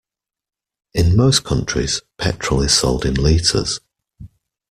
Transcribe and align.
In 0.95 1.15
most 1.15 1.43
countries, 1.43 2.01
petrol 2.17 2.63
is 2.63 2.73
sold 2.75 3.05
in 3.05 3.13
litres 3.13 3.79